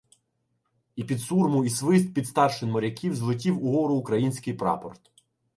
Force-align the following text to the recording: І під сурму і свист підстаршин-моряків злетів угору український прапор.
І 0.95 1.03
під 1.03 1.21
сурму 1.21 1.63
і 1.65 1.69
свист 1.69 2.13
підстаршин-моряків 2.13 3.15
злетів 3.15 3.63
угору 3.65 3.95
український 3.95 4.53
прапор. 4.53 4.93